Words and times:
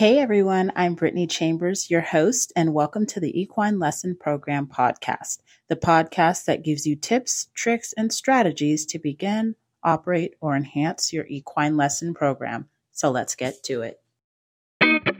Hey 0.00 0.18
everyone, 0.18 0.72
I'm 0.76 0.96
Brittney 0.96 1.28
Chambers, 1.28 1.90
your 1.90 2.00
host, 2.00 2.54
and 2.56 2.72
welcome 2.72 3.04
to 3.04 3.20
the 3.20 3.38
Equine 3.38 3.78
Lesson 3.78 4.16
Program 4.18 4.66
podcast, 4.66 5.40
the 5.68 5.76
podcast 5.76 6.46
that 6.46 6.64
gives 6.64 6.86
you 6.86 6.96
tips, 6.96 7.48
tricks, 7.52 7.92
and 7.98 8.10
strategies 8.10 8.86
to 8.86 8.98
begin, 8.98 9.56
operate, 9.84 10.36
or 10.40 10.56
enhance 10.56 11.12
your 11.12 11.26
equine 11.26 11.76
lesson 11.76 12.14
program. 12.14 12.70
So 12.92 13.10
let's 13.10 13.34
get 13.34 13.62
to 13.64 13.82
it. 13.82 15.19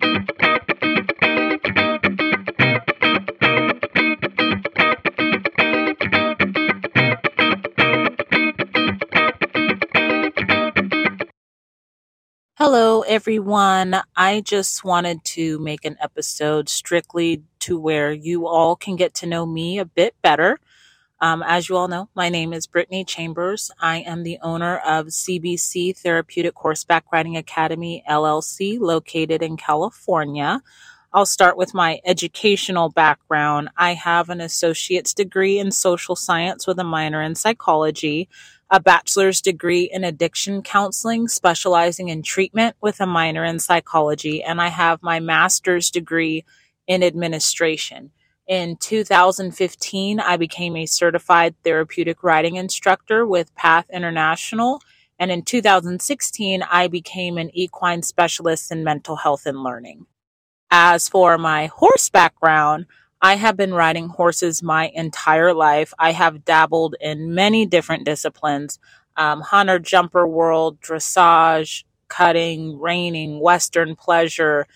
Hello, 12.63 13.01
everyone. 13.01 14.03
I 14.15 14.43
just 14.43 14.85
wanted 14.85 15.25
to 15.25 15.59
make 15.61 15.87
an 15.87 15.97
episode 15.99 16.69
strictly 16.69 17.43
to 17.61 17.81
where 17.81 18.13
you 18.13 18.47
all 18.47 18.77
can 18.77 18.97
get 18.97 19.15
to 19.15 19.27
know 19.27 19.47
me 19.47 19.79
a 19.79 19.87
bit 19.87 20.15
better. 20.21 20.59
Um, 21.23 21.43
as 21.43 21.71
you 21.71 21.79
all 21.79 21.89
know, 21.89 22.11
my 22.15 22.29
name 22.29 22.53
is 22.53 22.67
Brittney 22.67 23.07
Chambers. 23.07 23.71
I 23.81 24.01
am 24.01 24.25
the 24.25 24.39
owner 24.43 24.77
of 24.77 25.07
CBC 25.07 25.97
Therapeutic 25.97 26.53
Horseback 26.55 27.07
Riding 27.11 27.39
Academy 27.39 28.05
LLC, 28.07 28.79
located 28.79 29.43
in 29.43 29.57
California. 29.57 30.61
I'll 31.15 31.25
start 31.25 31.57
with 31.57 31.73
my 31.73 32.01
educational 32.05 32.91
background. 32.91 33.71
I 33.79 33.95
have 33.95 34.29
an 34.29 34.43
associate's 34.43 35.15
degree 35.15 35.59
in 35.59 35.73
social 35.73 36.15
science 36.15 36.67
with 36.67 36.79
a 36.79 36.85
minor 36.85 37.23
in 37.23 37.37
psychology 37.37 38.29
a 38.71 38.81
bachelor's 38.81 39.41
degree 39.41 39.91
in 39.93 40.05
addiction 40.05 40.63
counseling, 40.63 41.27
specializing 41.27 42.09
in 42.09 42.23
treatment 42.23 42.77
with 42.81 43.01
a 43.01 43.07
minor 43.07 43.45
in 43.45 43.59
psychology, 43.59 44.43
and 44.43 44.61
I 44.61 44.69
have 44.69 45.03
my 45.03 45.19
master's 45.19 45.91
degree 45.91 46.45
in 46.87 47.03
administration. 47.03 48.13
In 48.47 48.77
2015, 48.77 50.19
I 50.19 50.37
became 50.37 50.77
a 50.77 50.87
certified 50.87 51.55
therapeutic 51.63 52.23
riding 52.23 52.57
instructor 52.57 53.25
with 53.25 53.55
Path 53.55 53.87
International. 53.93 54.81
And 55.21 55.31
in 55.31 55.43
2016, 55.43 56.63
I 56.63 56.89
became 56.89 57.39
an 57.39 57.51
equine 57.55 58.03
specialist 58.03 58.73
in 58.73 58.83
mental 58.83 59.17
health 59.17 59.47
and 59.47 59.63
learning. 59.63 60.07
As 60.71 61.09
for 61.09 61.39
my 61.39 61.67
horse 61.67 62.09
background, 62.09 62.87
I 63.23 63.37
have 63.37 63.57
been 63.57 63.75
riding 63.75 64.09
horses 64.09 64.63
my 64.63 64.91
entire 64.95 65.53
life. 65.53 65.93
I 65.99 66.13
have 66.13 66.45
dabbled 66.45 66.97
in 67.01 67.35
many 67.35 67.67
different 67.67 68.05
disciplines 68.05 68.79
um, 69.17 69.43
hunter, 69.43 69.79
jumper 69.79 70.27
world, 70.27 70.81
dressage, 70.81 71.85
cutting, 72.09 72.79
reining, 72.79 73.41
western 73.41 73.95
pleasure. 73.97 74.67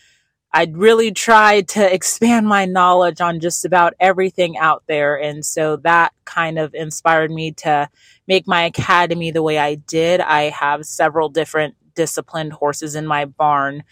I 0.53 0.67
really 0.70 1.12
tried 1.12 1.69
to 1.69 1.95
expand 1.95 2.47
my 2.47 2.67
knowledge 2.67 3.20
on 3.20 3.41
just 3.41 3.65
about 3.65 3.95
everything 3.98 4.59
out 4.59 4.83
there. 4.87 5.17
And 5.17 5.45
so 5.45 5.77
that 5.78 6.12
kind 6.25 6.59
of 6.59 6.75
inspired 6.75 7.31
me 7.31 7.53
to 7.53 7.89
make 8.28 8.47
my 8.47 8.65
academy 8.65 9.31
the 9.31 9.42
way 9.42 9.59
I 9.59 9.77
did. 9.77 10.20
I 10.20 10.50
have 10.50 10.84
several 10.84 11.28
different 11.31 11.77
disciplined 11.95 12.53
horses 12.53 12.95
in 12.95 13.06
my 13.06 13.25
barn 13.25 13.84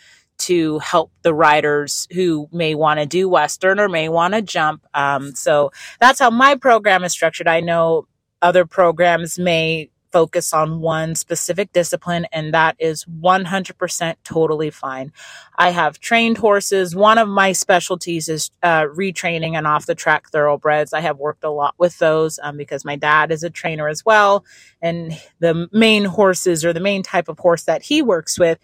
to 0.42 0.78
help 0.80 1.12
the 1.22 1.34
riders 1.34 2.06
who 2.12 2.48
may 2.52 2.74
want 2.74 3.00
to 3.00 3.06
do 3.06 3.28
Western 3.28 3.78
or 3.78 3.88
may 3.88 4.08
want 4.08 4.34
to 4.34 4.42
jump. 4.42 4.86
Um, 4.94 5.34
so 5.34 5.72
that's 6.00 6.18
how 6.18 6.30
my 6.30 6.56
program 6.56 7.04
is 7.04 7.12
structured. 7.12 7.48
I 7.48 7.60
know 7.60 8.06
other 8.40 8.66
programs 8.66 9.38
may 9.38 9.90
focus 10.12 10.52
on 10.52 10.80
one 10.80 11.14
specific 11.14 11.72
discipline, 11.72 12.26
and 12.32 12.52
that 12.54 12.76
is 12.78 13.04
100% 13.06 14.14
totally 14.22 14.70
fine. 14.70 15.10
I 15.56 15.70
have 15.70 15.98
trained 15.98 16.38
horses. 16.38 16.94
One 16.94 17.18
of 17.18 17.28
my 17.28 17.52
specialties 17.52 18.28
is 18.28 18.50
uh, 18.62 18.82
retraining 18.82 19.56
and 19.56 19.66
off 19.66 19.86
the 19.86 19.94
track 19.94 20.28
thoroughbreds. 20.28 20.92
I 20.92 21.00
have 21.00 21.18
worked 21.18 21.44
a 21.44 21.50
lot 21.50 21.74
with 21.78 21.98
those 21.98 22.38
um, 22.42 22.56
because 22.56 22.84
my 22.84 22.96
dad 22.96 23.32
is 23.32 23.42
a 23.42 23.50
trainer 23.50 23.88
as 23.88 24.04
well. 24.04 24.44
And 24.82 25.18
the 25.40 25.68
main 25.72 26.04
horses 26.04 26.64
or 26.64 26.72
the 26.72 26.80
main 26.80 27.02
type 27.02 27.28
of 27.28 27.38
horse 27.38 27.64
that 27.64 27.82
he 27.82 28.02
works 28.02 28.38
with 28.38 28.58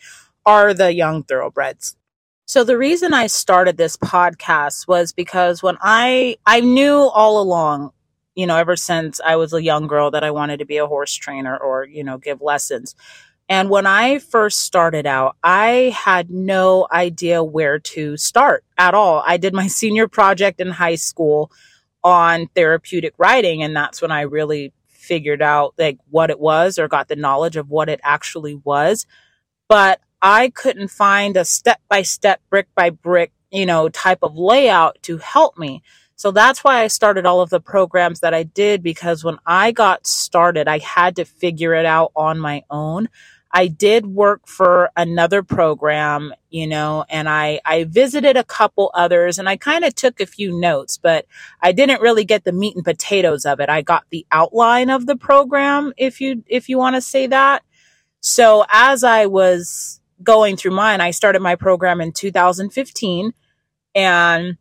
are 0.48 0.72
the 0.72 0.94
young 0.94 1.22
thoroughbreds. 1.24 1.94
So 2.46 2.64
the 2.64 2.78
reason 2.78 3.12
I 3.12 3.26
started 3.26 3.76
this 3.76 3.98
podcast 3.98 4.88
was 4.88 5.12
because 5.12 5.62
when 5.62 5.76
I 5.82 6.38
I 6.46 6.60
knew 6.60 6.96
all 6.96 7.42
along, 7.42 7.90
you 8.34 8.46
know, 8.46 8.56
ever 8.56 8.74
since 8.74 9.20
I 9.20 9.36
was 9.36 9.52
a 9.52 9.62
young 9.62 9.86
girl 9.86 10.10
that 10.12 10.24
I 10.24 10.30
wanted 10.30 10.60
to 10.60 10.64
be 10.64 10.78
a 10.78 10.86
horse 10.86 11.14
trainer 11.14 11.54
or, 11.54 11.84
you 11.84 12.02
know, 12.02 12.16
give 12.16 12.40
lessons. 12.40 12.94
And 13.50 13.68
when 13.68 13.86
I 13.86 14.20
first 14.20 14.60
started 14.60 15.04
out, 15.04 15.36
I 15.42 15.94
had 15.94 16.30
no 16.30 16.86
idea 16.90 17.44
where 17.44 17.78
to 17.80 18.16
start 18.16 18.64
at 18.78 18.94
all. 18.94 19.22
I 19.26 19.36
did 19.36 19.52
my 19.52 19.66
senior 19.80 20.08
project 20.08 20.62
in 20.62 20.70
high 20.70 20.94
school 20.94 21.52
on 22.02 22.46
therapeutic 22.54 23.12
riding 23.18 23.62
and 23.62 23.76
that's 23.76 24.00
when 24.00 24.12
I 24.12 24.22
really 24.22 24.72
figured 24.88 25.42
out 25.42 25.74
like 25.76 25.98
what 26.08 26.30
it 26.30 26.40
was 26.40 26.78
or 26.78 26.88
got 26.88 27.08
the 27.08 27.16
knowledge 27.16 27.56
of 27.56 27.68
what 27.68 27.90
it 27.90 28.00
actually 28.02 28.54
was. 28.54 29.04
But 29.68 30.00
I 30.20 30.50
couldn't 30.50 30.88
find 30.88 31.36
a 31.36 31.44
step 31.44 31.80
by 31.88 32.02
step, 32.02 32.40
brick 32.50 32.68
by 32.74 32.90
brick, 32.90 33.32
you 33.50 33.66
know, 33.66 33.88
type 33.88 34.18
of 34.22 34.36
layout 34.36 34.98
to 35.02 35.18
help 35.18 35.58
me. 35.58 35.82
So 36.16 36.32
that's 36.32 36.64
why 36.64 36.82
I 36.82 36.88
started 36.88 37.26
all 37.26 37.40
of 37.40 37.50
the 37.50 37.60
programs 37.60 38.20
that 38.20 38.34
I 38.34 38.42
did 38.42 38.82
because 38.82 39.22
when 39.22 39.38
I 39.46 39.70
got 39.70 40.06
started, 40.06 40.66
I 40.66 40.78
had 40.78 41.14
to 41.16 41.24
figure 41.24 41.74
it 41.74 41.86
out 41.86 42.10
on 42.16 42.40
my 42.40 42.64
own. 42.70 43.08
I 43.52 43.68
did 43.68 44.04
work 44.04 44.46
for 44.46 44.90
another 44.96 45.42
program, 45.42 46.34
you 46.50 46.66
know, 46.66 47.04
and 47.08 47.28
I, 47.28 47.60
I 47.64 47.84
visited 47.84 48.36
a 48.36 48.44
couple 48.44 48.90
others 48.94 49.38
and 49.38 49.48
I 49.48 49.56
kind 49.56 49.84
of 49.84 49.94
took 49.94 50.20
a 50.20 50.26
few 50.26 50.58
notes, 50.58 50.98
but 50.98 51.24
I 51.62 51.72
didn't 51.72 52.02
really 52.02 52.24
get 52.24 52.44
the 52.44 52.52
meat 52.52 52.74
and 52.74 52.84
potatoes 52.84 53.46
of 53.46 53.60
it. 53.60 53.68
I 53.68 53.82
got 53.82 54.04
the 54.10 54.26
outline 54.32 54.90
of 54.90 55.06
the 55.06 55.16
program, 55.16 55.92
if 55.96 56.20
you, 56.20 56.42
if 56.48 56.68
you 56.68 56.78
want 56.78 56.96
to 56.96 57.00
say 57.00 57.28
that. 57.28 57.62
So 58.20 58.66
as 58.68 59.04
I 59.04 59.26
was 59.26 60.00
going 60.22 60.56
through 60.56 60.72
mine, 60.72 61.00
I 61.00 61.10
started 61.10 61.40
my 61.40 61.54
program 61.54 62.00
in 62.00 62.12
2015. 62.12 63.32
And, 63.94 64.56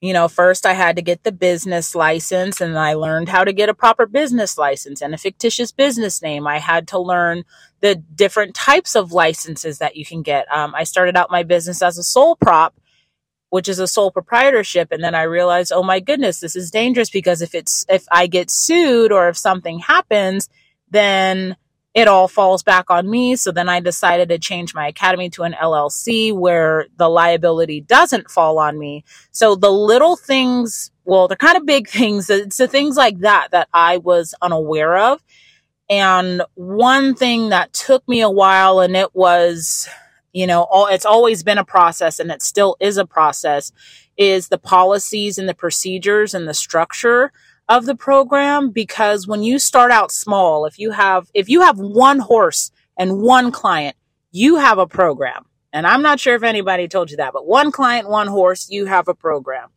you 0.00 0.12
know, 0.12 0.28
first 0.28 0.66
I 0.66 0.74
had 0.74 0.96
to 0.96 1.02
get 1.02 1.24
the 1.24 1.32
business 1.32 1.94
license 1.94 2.60
and 2.60 2.78
I 2.78 2.94
learned 2.94 3.28
how 3.28 3.44
to 3.44 3.52
get 3.52 3.68
a 3.68 3.74
proper 3.74 4.06
business 4.06 4.58
license 4.58 5.00
and 5.00 5.14
a 5.14 5.18
fictitious 5.18 5.72
business 5.72 6.22
name. 6.22 6.46
I 6.46 6.58
had 6.58 6.88
to 6.88 6.98
learn 6.98 7.44
the 7.80 7.94
different 7.94 8.54
types 8.54 8.94
of 8.96 9.12
licenses 9.12 9.78
that 9.78 9.96
you 9.96 10.04
can 10.04 10.22
get. 10.22 10.50
Um, 10.52 10.74
I 10.74 10.84
started 10.84 11.16
out 11.16 11.30
my 11.30 11.42
business 11.42 11.82
as 11.82 11.98
a 11.98 12.02
sole 12.02 12.36
prop, 12.36 12.74
which 13.50 13.68
is 13.68 13.78
a 13.78 13.88
sole 13.88 14.10
proprietorship. 14.10 14.92
And 14.92 15.02
then 15.02 15.14
I 15.14 15.22
realized, 15.22 15.72
oh 15.72 15.82
my 15.82 16.00
goodness, 16.00 16.40
this 16.40 16.56
is 16.56 16.70
dangerous 16.70 17.10
because 17.10 17.40
if 17.40 17.54
it's, 17.54 17.86
if 17.88 18.04
I 18.10 18.26
get 18.26 18.50
sued 18.50 19.12
or 19.12 19.28
if 19.28 19.38
something 19.38 19.78
happens, 19.78 20.48
then 20.90 21.56
it 21.98 22.06
all 22.06 22.28
falls 22.28 22.62
back 22.62 22.90
on 22.90 23.10
me. 23.10 23.34
So 23.34 23.50
then 23.50 23.68
I 23.68 23.80
decided 23.80 24.28
to 24.28 24.38
change 24.38 24.72
my 24.72 24.86
academy 24.86 25.30
to 25.30 25.42
an 25.42 25.52
LLC 25.60 26.32
where 26.32 26.86
the 26.96 27.08
liability 27.08 27.80
doesn't 27.80 28.30
fall 28.30 28.60
on 28.60 28.78
me. 28.78 29.04
So 29.32 29.56
the 29.56 29.72
little 29.72 30.14
things, 30.14 30.92
well, 31.04 31.26
they're 31.26 31.36
kind 31.36 31.56
of 31.56 31.66
big 31.66 31.88
things. 31.98 32.30
It's 32.30 32.58
the 32.58 32.68
things 32.68 32.96
like 32.96 33.18
that 33.20 33.48
that 33.50 33.68
I 33.74 33.98
was 33.98 34.32
unaware 34.40 34.96
of. 34.96 35.24
And 35.90 36.42
one 36.54 37.16
thing 37.16 37.48
that 37.48 37.72
took 37.72 38.06
me 38.06 38.20
a 38.20 38.30
while 38.30 38.78
and 38.78 38.94
it 38.94 39.12
was, 39.12 39.88
you 40.32 40.46
know, 40.46 40.68
all, 40.70 40.86
it's 40.86 41.06
always 41.06 41.42
been 41.42 41.58
a 41.58 41.64
process 41.64 42.20
and 42.20 42.30
it 42.30 42.42
still 42.42 42.76
is 42.78 42.96
a 42.96 43.06
process 43.06 43.72
is 44.16 44.48
the 44.48 44.58
policies 44.58 45.36
and 45.36 45.48
the 45.48 45.54
procedures 45.54 46.32
and 46.32 46.46
the 46.46 46.54
structure 46.54 47.32
of 47.68 47.86
the 47.86 47.94
program 47.94 48.70
because 48.70 49.26
when 49.26 49.42
you 49.42 49.58
start 49.58 49.90
out 49.90 50.10
small, 50.10 50.64
if 50.64 50.78
you 50.78 50.90
have, 50.90 51.30
if 51.34 51.48
you 51.48 51.60
have 51.62 51.78
one 51.78 52.18
horse 52.18 52.70
and 52.96 53.20
one 53.20 53.52
client, 53.52 53.96
you 54.30 54.56
have 54.56 54.78
a 54.78 54.86
program. 54.86 55.44
And 55.72 55.86
I'm 55.86 56.02
not 56.02 56.18
sure 56.18 56.34
if 56.34 56.42
anybody 56.42 56.88
told 56.88 57.10
you 57.10 57.18
that, 57.18 57.32
but 57.32 57.46
one 57.46 57.70
client, 57.70 58.08
one 58.08 58.26
horse, 58.26 58.68
you 58.70 58.86
have 58.86 59.08
a 59.08 59.14
program. 59.14 59.68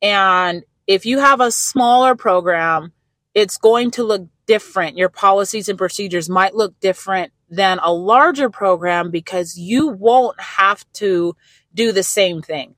And 0.00 0.62
if 0.86 1.04
you 1.04 1.18
have 1.18 1.40
a 1.40 1.50
smaller 1.50 2.14
program, 2.14 2.92
it's 3.34 3.58
going 3.58 3.90
to 3.92 4.04
look 4.04 4.28
different. 4.46 4.96
Your 4.96 5.08
policies 5.08 5.68
and 5.68 5.76
procedures 5.76 6.28
might 6.28 6.54
look 6.54 6.78
different 6.80 7.32
than 7.50 7.78
a 7.82 7.92
larger 7.92 8.50
program 8.50 9.10
because 9.10 9.58
you 9.58 9.88
won't 9.88 10.40
have 10.40 10.84
to 10.94 11.36
do 11.74 11.92
the 11.92 12.02
same 12.02 12.40
thing. 12.40 12.76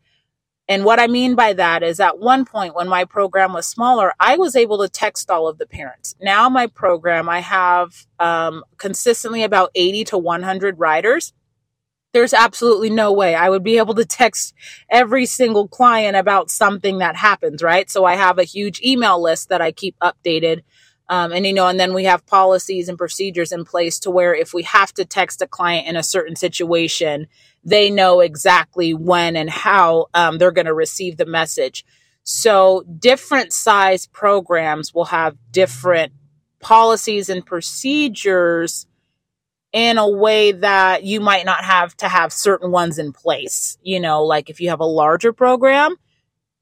And 0.68 0.84
what 0.84 1.00
I 1.00 1.06
mean 1.06 1.34
by 1.34 1.54
that 1.54 1.82
is 1.82 1.98
at 1.98 2.18
one 2.18 2.44
point 2.44 2.74
when 2.74 2.88
my 2.88 3.04
program 3.06 3.54
was 3.54 3.66
smaller, 3.66 4.12
I 4.20 4.36
was 4.36 4.54
able 4.54 4.78
to 4.78 4.88
text 4.88 5.30
all 5.30 5.48
of 5.48 5.56
the 5.56 5.66
parents. 5.66 6.14
Now 6.20 6.50
my 6.50 6.66
program, 6.66 7.28
I 7.28 7.40
have 7.40 8.06
um, 8.18 8.62
consistently 8.76 9.42
about 9.42 9.70
80 9.74 10.04
to 10.04 10.18
100 10.18 10.78
riders. 10.78 11.32
There's 12.12 12.34
absolutely 12.34 12.90
no 12.90 13.12
way 13.12 13.34
I 13.34 13.48
would 13.48 13.62
be 13.62 13.78
able 13.78 13.94
to 13.94 14.04
text 14.04 14.54
every 14.90 15.24
single 15.24 15.68
client 15.68 16.16
about 16.16 16.50
something 16.50 16.98
that 16.98 17.16
happens, 17.16 17.62
right? 17.62 17.90
So 17.90 18.04
I 18.04 18.16
have 18.16 18.38
a 18.38 18.44
huge 18.44 18.80
email 18.82 19.22
list 19.22 19.48
that 19.48 19.62
I 19.62 19.72
keep 19.72 19.96
updated. 20.00 20.62
Um, 21.08 21.32
and 21.32 21.46
you 21.46 21.52
know, 21.52 21.66
and 21.66 21.80
then 21.80 21.94
we 21.94 22.04
have 22.04 22.26
policies 22.26 22.88
and 22.88 22.98
procedures 22.98 23.52
in 23.52 23.64
place 23.64 23.98
to 24.00 24.10
where 24.10 24.34
if 24.34 24.52
we 24.52 24.62
have 24.64 24.92
to 24.94 25.04
text 25.04 25.40
a 25.40 25.46
client 25.46 25.86
in 25.86 25.96
a 25.96 26.02
certain 26.02 26.36
situation, 26.36 27.26
they 27.64 27.90
know 27.90 28.20
exactly 28.20 28.92
when 28.92 29.36
and 29.36 29.48
how 29.48 30.06
um, 30.14 30.38
they're 30.38 30.50
going 30.50 30.66
to 30.66 30.74
receive 30.74 31.16
the 31.16 31.26
message. 31.26 31.84
So, 32.24 32.84
different 32.98 33.54
size 33.54 34.06
programs 34.06 34.92
will 34.92 35.06
have 35.06 35.36
different 35.50 36.12
policies 36.60 37.30
and 37.30 37.44
procedures 37.44 38.86
in 39.72 39.98
a 39.98 40.08
way 40.08 40.52
that 40.52 41.04
you 41.04 41.20
might 41.20 41.46
not 41.46 41.64
have 41.64 41.96
to 41.98 42.08
have 42.08 42.32
certain 42.32 42.70
ones 42.70 42.98
in 42.98 43.12
place. 43.12 43.78
You 43.82 44.00
know, 44.00 44.24
like 44.24 44.50
if 44.50 44.60
you 44.60 44.70
have 44.70 44.80
a 44.80 44.84
larger 44.84 45.32
program, 45.32 45.96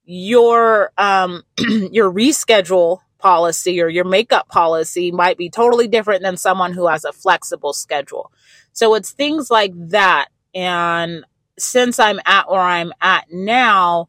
your 0.04 0.92
um 0.98 1.42
your 1.58 2.12
reschedule 2.12 3.00
policy 3.18 3.80
or 3.80 3.88
your 3.88 4.04
makeup 4.04 4.48
policy 4.48 5.10
might 5.10 5.38
be 5.38 5.50
totally 5.50 5.88
different 5.88 6.22
than 6.22 6.36
someone 6.36 6.72
who 6.72 6.86
has 6.86 7.04
a 7.04 7.12
flexible 7.12 7.72
schedule. 7.72 8.32
So 8.72 8.94
it's 8.94 9.12
things 9.12 9.50
like 9.50 9.72
that. 9.90 10.28
And 10.54 11.24
since 11.58 11.98
I'm 11.98 12.20
at 12.26 12.50
where 12.50 12.60
I'm 12.60 12.92
at 13.00 13.26
now, 13.32 14.08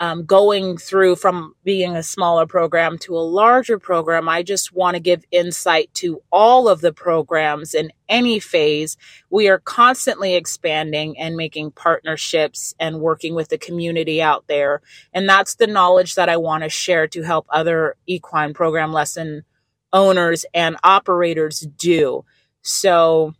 um, 0.00 0.24
going 0.24 0.76
through 0.76 1.16
from 1.16 1.54
being 1.62 1.96
a 1.96 2.02
smaller 2.02 2.46
program 2.46 2.98
to 2.98 3.16
a 3.16 3.20
larger 3.20 3.78
program, 3.78 4.28
I 4.28 4.42
just 4.42 4.72
want 4.72 4.96
to 4.96 5.00
give 5.00 5.24
insight 5.30 5.92
to 5.94 6.20
all 6.32 6.68
of 6.68 6.80
the 6.80 6.92
programs 6.92 7.74
in 7.74 7.92
any 8.08 8.40
phase. 8.40 8.96
We 9.30 9.48
are 9.48 9.60
constantly 9.60 10.34
expanding 10.34 11.18
and 11.18 11.36
making 11.36 11.72
partnerships 11.72 12.74
and 12.80 13.00
working 13.00 13.34
with 13.34 13.48
the 13.48 13.58
community 13.58 14.20
out 14.20 14.46
there. 14.48 14.82
And 15.12 15.28
that's 15.28 15.54
the 15.54 15.68
knowledge 15.68 16.16
that 16.16 16.28
I 16.28 16.36
want 16.36 16.64
to 16.64 16.68
share 16.68 17.06
to 17.08 17.22
help 17.22 17.46
other 17.48 17.96
equine 18.06 18.52
program 18.52 18.92
lesson 18.92 19.44
owners 19.92 20.44
and 20.52 20.76
operators 20.82 21.60
do. 21.60 22.24
So, 22.62 23.34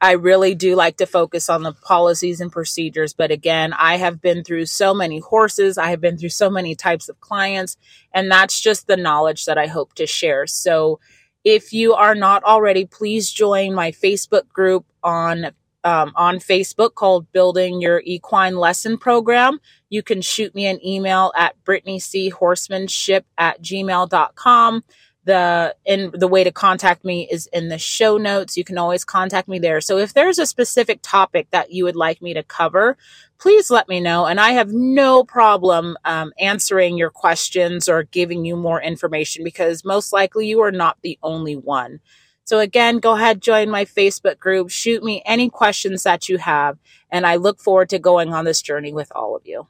I 0.00 0.12
really 0.12 0.54
do 0.54 0.74
like 0.74 0.96
to 0.98 1.06
focus 1.06 1.48
on 1.48 1.62
the 1.62 1.72
policies 1.72 2.40
and 2.40 2.52
procedures. 2.52 3.12
But 3.12 3.30
again, 3.30 3.72
I 3.72 3.96
have 3.96 4.20
been 4.20 4.44
through 4.44 4.66
so 4.66 4.92
many 4.92 5.20
horses. 5.20 5.78
I 5.78 5.90
have 5.90 6.00
been 6.00 6.18
through 6.18 6.30
so 6.30 6.50
many 6.50 6.74
types 6.74 7.08
of 7.08 7.20
clients. 7.20 7.76
And 8.12 8.30
that's 8.30 8.60
just 8.60 8.86
the 8.86 8.96
knowledge 8.96 9.44
that 9.46 9.58
I 9.58 9.66
hope 9.66 9.94
to 9.94 10.06
share. 10.06 10.46
So 10.46 11.00
if 11.44 11.72
you 11.72 11.94
are 11.94 12.14
not 12.14 12.42
already, 12.44 12.84
please 12.84 13.30
join 13.30 13.72
my 13.72 13.92
Facebook 13.92 14.48
group 14.48 14.84
on 15.02 15.52
um, 15.84 16.12
on 16.16 16.38
Facebook 16.38 16.94
called 16.94 17.30
Building 17.30 17.80
Your 17.80 18.02
Equine 18.04 18.56
Lesson 18.56 18.98
Program. 18.98 19.60
You 19.88 20.02
can 20.02 20.20
shoot 20.20 20.52
me 20.52 20.66
an 20.66 20.84
email 20.84 21.32
at 21.36 21.54
brittneychorsemanship 21.64 23.22
at 23.38 23.62
gmail.com 23.62 24.82
the 25.26 25.76
in 25.84 26.12
the 26.14 26.28
way 26.28 26.44
to 26.44 26.52
contact 26.52 27.04
me 27.04 27.28
is 27.30 27.48
in 27.52 27.68
the 27.68 27.78
show 27.78 28.16
notes. 28.16 28.56
You 28.56 28.64
can 28.64 28.78
always 28.78 29.04
contact 29.04 29.48
me 29.48 29.58
there. 29.58 29.80
So 29.80 29.98
if 29.98 30.14
there's 30.14 30.38
a 30.38 30.46
specific 30.46 31.00
topic 31.02 31.48
that 31.50 31.72
you 31.72 31.84
would 31.84 31.96
like 31.96 32.22
me 32.22 32.32
to 32.34 32.42
cover 32.42 32.96
please 33.38 33.70
let 33.70 33.86
me 33.86 34.00
know. 34.00 34.24
And 34.24 34.40
i 34.40 34.52
have 34.52 34.72
no 34.72 35.22
problem 35.22 35.96
um, 36.04 36.32
answering 36.40 36.96
your 36.96 37.10
questions 37.10 37.88
or 37.88 38.04
giving 38.04 38.44
you 38.46 38.56
more 38.56 38.80
information 38.80 39.44
because 39.44 39.84
most 39.84 40.12
likely 40.12 40.46
you 40.46 40.62
are 40.62 40.72
not 40.72 40.96
the 41.02 41.18
only 41.22 41.54
one. 41.54 42.00
So 42.44 42.60
again 42.60 42.98
go 42.98 43.14
ahead 43.14 43.42
join 43.42 43.68
my 43.68 43.84
facebook 43.84 44.38
group 44.38 44.70
shoot 44.70 45.02
me 45.02 45.20
any 45.26 45.50
questions 45.50 46.04
that 46.04 46.28
you 46.28 46.38
have 46.38 46.78
and 47.10 47.26
i 47.26 47.34
look 47.34 47.58
forward 47.60 47.88
to 47.88 47.98
going 47.98 48.32
on 48.32 48.44
this 48.44 48.62
journey 48.62 48.92
with 48.92 49.10
all 49.16 49.34
of 49.34 49.42
you 49.44 49.66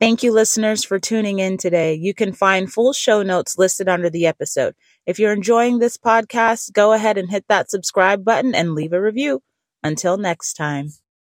Thank 0.00 0.22
you, 0.22 0.32
listeners, 0.32 0.84
for 0.84 1.00
tuning 1.00 1.40
in 1.40 1.56
today. 1.56 1.94
You 1.94 2.14
can 2.14 2.32
find 2.32 2.72
full 2.72 2.92
show 2.92 3.24
notes 3.24 3.58
listed 3.58 3.88
under 3.88 4.08
the 4.08 4.26
episode. 4.26 4.76
If 5.06 5.18
you're 5.18 5.32
enjoying 5.32 5.78
this 5.78 5.96
podcast, 5.96 6.72
go 6.72 6.92
ahead 6.92 7.18
and 7.18 7.30
hit 7.30 7.46
that 7.48 7.70
subscribe 7.70 8.24
button 8.24 8.54
and 8.54 8.74
leave 8.74 8.92
a 8.92 9.02
review. 9.02 9.42
Until 9.82 10.16
next 10.16 10.54
time. 10.54 10.90